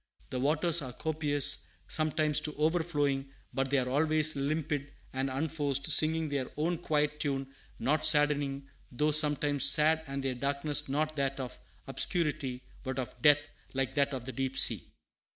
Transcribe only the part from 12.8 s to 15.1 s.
but of depth, like that of the deep sea.